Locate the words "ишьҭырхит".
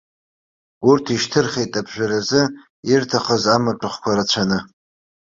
1.15-1.73